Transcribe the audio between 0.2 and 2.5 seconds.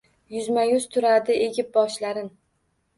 Yuzma-yuz turadi egib boshlarin